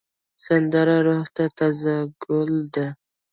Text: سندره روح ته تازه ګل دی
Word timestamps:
سندره 0.45 0.97
روح 1.07 1.25
ته 1.35 1.43
تازه 1.57 1.95
ګل 2.23 2.53
دی 2.73 2.87